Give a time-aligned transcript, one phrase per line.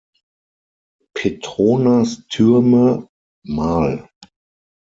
[1.13, 3.07] Petronas-Türme,
[3.45, 4.09] mal.